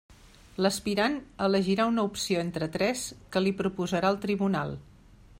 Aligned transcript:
L'aspirant 0.65 1.17
elegirà 1.47 1.85
una 1.91 2.05
opció 2.11 2.41
entre 2.45 2.69
tres 2.77 3.03
que 3.35 3.43
li 3.43 3.53
proposarà 3.63 4.11
el 4.15 4.19
tribunal. 4.25 4.75